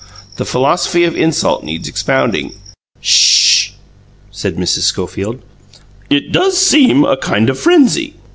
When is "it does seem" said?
6.09-7.03